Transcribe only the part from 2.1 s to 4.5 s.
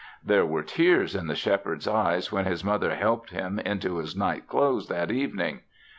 when his mother helped him into his night